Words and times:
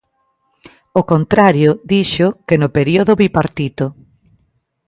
Ao 0.95 1.03
contrario, 1.11 1.71
dixo, 1.91 2.27
que 2.47 2.59
no 2.61 2.69
período 2.77 3.11
bipartito. 3.21 3.85